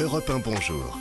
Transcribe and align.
Europe 0.00 0.30
1 0.30 0.38
Bonjour. 0.38 0.98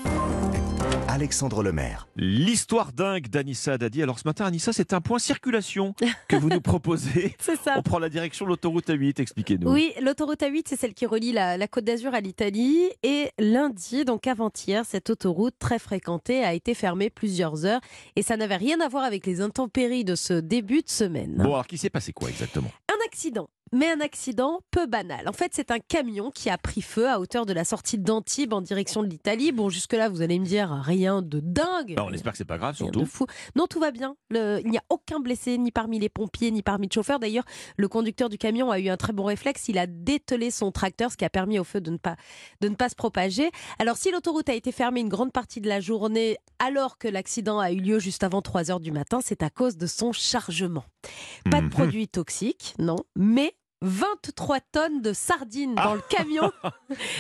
Alexandre 1.08 1.62
Lemaire. 1.64 2.08
L'histoire 2.16 2.92
dingue 2.94 3.28
d'Anissa 3.28 3.78
Dadi. 3.78 4.02
Alors 4.02 4.18
ce 4.20 4.28
matin, 4.28 4.46
Anissa, 4.46 4.74
c'est 4.74 4.94
un 4.94 5.02
point 5.02 5.20
circulation 5.20 5.94
que 6.28 6.36
vous 6.36 6.50
nous 6.50 6.62
proposez. 6.62 7.36
C'est 7.40 7.58
ça. 7.58 7.76
On 7.78 7.82
prend 7.84 8.00
la 8.00 8.10
direction 8.10 8.46
de 8.46 8.50
l'autoroute 8.50 8.88
A8, 8.90 9.22
expliquez-nous. 9.22 9.72
Oui, 9.72 9.94
l'autoroute 10.02 10.42
A8, 10.42 10.64
c'est 10.68 10.76
celle 10.80 10.94
qui 10.94 11.06
relie 11.06 11.32
la, 11.32 11.58
la 11.58 11.68
Côte 11.68 11.86
d'Azur 11.86 12.14
à 12.14 12.22
l'Italie. 12.22 12.90
Et 13.04 13.30
lundi, 13.40 14.04
donc 14.04 14.26
avant-hier, 14.28 14.84
cette 14.86 15.10
autoroute 15.10 15.56
très 15.60 15.80
fréquentée 15.80 16.44
a 16.44 16.54
été 16.54 16.74
fermée 16.74 17.10
plusieurs 17.10 17.66
heures. 17.66 17.82
Et 18.16 18.22
ça 18.24 18.36
n'avait 18.38 18.58
rien 18.58 18.80
à 18.82 18.88
voir 18.88 19.04
avec 19.04 19.26
les 19.26 19.42
intempéries 19.42 20.06
de 20.06 20.16
ce 20.16 20.34
début 20.34 20.82
de 20.82 20.90
semaine. 20.90 21.36
Bon, 21.38 21.54
alors 21.54 21.68
qui 21.68 21.78
s'est 21.78 21.90
passé 21.92 22.14
quoi 22.14 22.30
exactement? 22.30 22.72
Un 22.90 23.06
accident. 23.06 23.50
Mais 23.74 23.90
un 23.92 24.00
accident 24.02 24.60
peu 24.72 24.86
banal. 24.86 25.28
En 25.28 25.34
fait, 25.34 25.52
c'est 25.54 25.72
un 25.72 25.80
camion 25.80 26.32
qui 26.32 26.50
a 26.50 26.58
pris 26.58 26.82
feu 26.82 27.08
à 27.10 27.20
hauteur 27.20 27.46
de 27.46 27.54
la 27.54 27.64
sortie 27.64 27.98
d'Antibes 27.98 28.54
en 28.54 28.62
direction 28.62 29.02
de 29.04 29.08
l'Italie. 29.08 29.52
Bon, 29.52 29.70
jusque-là, 29.70 30.10
vous 30.10 30.22
allez 30.22 30.40
me 30.40 30.46
dire 30.46 30.70
rien 30.72 31.22
de 31.22 31.40
dingue. 31.40 31.96
Bah, 31.96 32.06
On 32.08 32.14
espère 32.14 32.32
que 32.34 32.38
c'est 32.38 32.46
pas 32.46 32.58
grave, 32.58 32.76
surtout. 32.76 33.06
fou. 33.06 33.26
Non, 33.56 33.68
tout 33.68 33.80
va 33.80 33.92
bien. 33.92 34.16
Le- 34.30 34.60
Il 34.64 34.72
n'y 34.72 34.78
a 34.78 34.84
aucun 34.90 35.20
blessé, 35.20 35.58
ni 35.58 35.72
parmi 35.72 36.00
les 36.00 36.10
pompiers, 36.10 36.52
ni 36.52 36.62
parmi 36.64 36.88
le 36.88 36.94
chauffeur. 36.94 37.20
D'ailleurs, 37.20 37.46
le 37.78 37.88
conducteur 37.88 38.30
du 38.30 38.38
camion 38.38 38.72
a 38.72 38.80
eu 38.80 38.90
un 38.90 38.98
très 38.98 39.14
bon 39.14 39.24
réflexe. 39.26 39.68
Il 39.68 39.78
a 39.78 39.88
dételé 39.88 40.52
son 40.52 40.72
tracteur, 40.72 41.12
ce 41.12 41.18
qui 41.18 41.26
a 41.26 41.30
permis 41.30 41.60
au 41.60 41.64
feu 41.64 41.82
de 41.82 41.92
ne 41.92 41.98
pas, 41.98 42.16
de 42.62 42.70
ne 42.70 42.76
pas 42.76 42.90
se 42.90 42.96
propager. 42.96 43.50
Alors, 43.80 43.98
si 43.98 44.12
l'autoroute 44.12 44.50
a 44.50 44.54
été 44.54 44.72
fermée 44.72 45.00
une 45.02 45.10
grande 45.10 45.32
partie 45.32 45.62
de 45.62 45.68
la 45.70 45.80
journée, 45.80 46.38
alors 46.60 46.98
que 46.98 47.08
l'accident 47.08 47.60
a 47.60 47.72
eu 47.72 47.78
lieu 47.80 48.00
juste 48.00 48.24
avant 48.24 48.42
3 48.42 48.72
heures 48.72 48.80
du 48.80 48.92
matin, 48.92 49.20
c'est 49.24 49.44
à 49.44 49.50
cause 49.50 49.78
de 49.78 49.88
son 49.88 50.12
chargement. 50.12 50.84
Pas 51.50 51.60
de 51.60 51.66
Mhm. 51.66 51.70
produits 51.70 52.08
toxiques, 52.08 52.74
non, 52.80 52.98
mais 53.16 53.54
23 53.82 54.60
tonnes 54.72 55.02
de 55.02 55.14
sardines 55.14 55.76
dans 55.76 55.96
le 55.96 56.02
camion. 56.10 56.52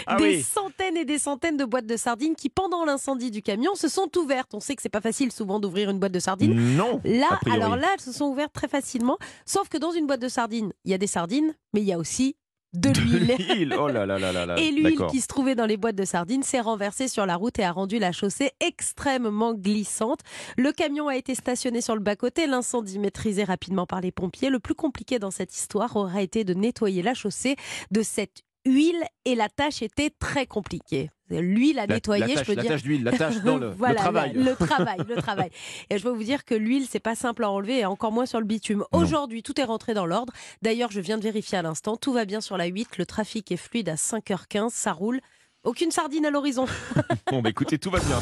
Ah 0.05 0.15
des 0.15 0.37
oui. 0.37 0.41
centaines 0.43 0.95
et 0.95 1.03
des 1.05 1.19
centaines 1.19 1.57
de 1.57 1.65
boîtes 1.65 1.85
de 1.85 1.97
sardines 1.97 2.35
qui, 2.35 2.49
pendant 2.49 2.85
l'incendie 2.85 3.31
du 3.31 3.41
camion, 3.41 3.75
se 3.75 3.89
sont 3.89 4.09
ouvertes. 4.17 4.53
On 4.53 4.59
sait 4.59 4.75
que 4.75 4.81
c'est 4.81 4.89
pas 4.89 5.01
facile 5.01 5.31
souvent 5.31 5.59
d'ouvrir 5.59 5.89
une 5.89 5.99
boîte 5.99 6.13
de 6.13 6.19
sardines. 6.19 6.75
Non. 6.75 7.01
Là, 7.03 7.39
alors 7.51 7.75
là, 7.75 7.89
elles 7.93 8.01
se 8.01 8.13
sont 8.13 8.25
ouvertes 8.25 8.53
très 8.53 8.67
facilement. 8.69 9.17
Sauf 9.45 9.67
que 9.67 9.77
dans 9.77 9.91
une 9.91 10.07
boîte 10.07 10.21
de 10.21 10.29
sardines, 10.29 10.71
il 10.85 10.91
y 10.91 10.93
a 10.93 10.97
des 10.97 11.07
sardines, 11.07 11.53
mais 11.73 11.81
il 11.81 11.87
y 11.87 11.93
a 11.93 11.97
aussi 11.99 12.37
de 12.73 12.89
l'huile. 12.89 13.75
Oh 13.79 13.87
là 13.87 14.05
là 14.05 14.19
là 14.19 14.31
là 14.31 14.45
là. 14.45 14.57
Et 14.57 14.71
l'huile 14.71 14.99
qui 15.09 15.21
se 15.21 15.27
trouvait 15.27 15.55
dans 15.55 15.65
les 15.65 15.77
boîtes 15.77 15.95
de 15.95 16.05
sardines 16.05 16.43
s'est 16.43 16.59
renversée 16.59 17.07
sur 17.07 17.25
la 17.25 17.35
route 17.35 17.57
et 17.59 17.63
a 17.63 17.71
rendu 17.71 17.99
la 17.99 18.11
chaussée 18.11 18.51
extrêmement 18.59 19.53
glissante. 19.53 20.19
Le 20.57 20.71
camion 20.71 21.07
a 21.07 21.15
été 21.15 21.35
stationné 21.35 21.81
sur 21.81 21.95
le 21.95 22.01
bas-côté, 22.01 22.47
l'incendie 22.47 22.99
maîtrisé 22.99 23.43
rapidement 23.43 23.85
par 23.85 24.01
les 24.01 24.11
pompiers. 24.11 24.49
Le 24.49 24.59
plus 24.59 24.75
compliqué 24.75 25.19
dans 25.19 25.31
cette 25.31 25.55
histoire 25.55 25.95
aurait 25.95 26.23
été 26.23 26.43
de 26.43 26.53
nettoyer 26.53 27.01
la 27.01 27.13
chaussée 27.13 27.55
de 27.91 28.01
cette 28.01 28.43
huile 28.67 29.03
et 29.25 29.35
la 29.35 29.49
tâche 29.49 29.81
était 29.81 30.09
très 30.11 30.45
compliquée. 30.45 31.09
L'huile 31.29 31.79
à 31.79 31.85
La- 31.87 31.95
nettoyer, 31.95 32.21
la 32.21 32.27
je 32.29 32.33
tâche, 32.35 32.47
peux 32.47 32.53
la 32.55 32.61
dire. 32.61 32.71
tâche 32.71 32.83
d'huile, 32.83 33.03
la 33.03 33.11
tâche, 33.11 33.35
non, 33.43 33.57
le, 33.57 33.95
travail. 33.95 34.33
Le, 34.33 34.43
le 34.43 34.55
travail, 34.55 34.99
le 35.07 35.15
travail. 35.15 35.49
Et 35.89 35.97
je 35.97 36.03
peux 36.03 36.09
vous 36.09 36.23
dire 36.23 36.45
que 36.45 36.55
l'huile, 36.55 36.85
c'est 36.89 36.99
pas 37.01 37.15
simple 37.15 37.43
à 37.43 37.49
enlever, 37.51 37.79
et 37.79 37.85
encore 37.85 38.11
moins 38.13 38.25
sur 38.25 38.39
le 38.39 38.45
bitume. 38.45 38.85
Aujourd'hui, 38.93 39.43
tout 39.43 39.59
est 39.59 39.65
rentré 39.65 39.93
dans 39.93 40.05
l'ordre. 40.05 40.31
D'ailleurs, 40.61 40.89
je 40.91 41.01
viens 41.01 41.17
de 41.17 41.23
vérifier 41.23 41.57
à 41.57 41.61
l'instant, 41.63 41.97
tout 41.97 42.13
va 42.13 42.23
bien 42.25 42.39
sur 42.39 42.55
la 42.57 42.65
8, 42.67 42.97
le 42.97 43.05
trafic 43.05 43.51
est 43.51 43.57
fluide 43.57 43.89
à 43.89 43.95
5h15, 43.95 44.69
ça 44.69 44.93
roule. 44.93 45.19
Aucune 45.63 45.91
sardine 45.91 46.25
à 46.25 46.29
l'horizon. 46.29 46.65
Bon, 47.31 47.41
bah 47.41 47.49
écoutez, 47.49 47.77
tout 47.77 47.89
va 47.91 47.99
bien. 47.99 48.21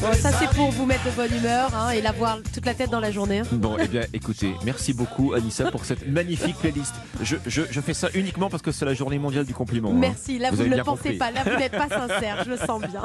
Bon, 0.00 0.12
ça, 0.14 0.30
c'est 0.38 0.48
pour 0.54 0.70
vous 0.70 0.86
mettre 0.86 1.04
de 1.04 1.10
bonne 1.10 1.34
humeur 1.36 1.70
hein, 1.74 1.90
et 1.90 2.00
l'avoir 2.00 2.38
toute 2.54 2.64
la 2.64 2.74
tête 2.74 2.90
dans 2.90 3.00
la 3.00 3.10
journée. 3.10 3.40
hein. 3.40 3.44
Bon, 3.52 3.76
eh 3.78 3.86
bien, 3.88 4.02
écoutez, 4.14 4.54
merci 4.64 4.92
beaucoup, 4.94 5.34
Anissa, 5.34 5.70
pour 5.70 5.84
cette 5.84 6.06
magnifique 6.08 6.56
playlist. 6.56 6.94
Je, 7.22 7.36
je, 7.46 7.62
je 7.70 7.80
fais 7.80 7.94
ça 7.94 8.08
uniquement 8.14 8.48
parce 8.48 8.62
que 8.62 8.70
c'est 8.72 8.84
la 8.84 8.94
journée 8.94 9.18
mondiale 9.18 9.44
du 9.44 9.54
compliment. 9.54 9.90
hein. 9.90 9.96
Merci. 9.98 10.38
Là, 10.38 10.50
Vous 10.52 10.62
ne 10.62 10.68
le 10.76 10.82
pensez 10.84 11.02
compris. 11.02 11.16
pas. 11.18 11.30
Là, 11.32 11.42
vous 11.44 11.58
n'êtes 11.58 11.72
pas 11.72 11.88
sincère. 12.08 12.44
Je 12.44 12.50
le 12.50 12.56
sens 12.56 12.80
bien. 12.80 13.02